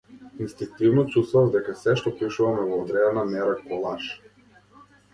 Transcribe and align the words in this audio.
Инстинктивно 0.45 1.03
чувствував 1.15 1.51
дека 1.57 1.75
сѐ 1.83 2.01
што 2.01 2.15
пишувам 2.23 2.59
е 2.65 2.67
во 2.73 2.83
одредена 2.89 3.29
мера 3.37 3.57
колаж. 3.69 4.13